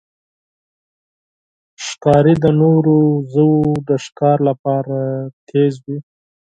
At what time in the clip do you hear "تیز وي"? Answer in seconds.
5.47-5.97